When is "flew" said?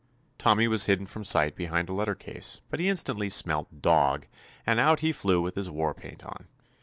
5.11-5.39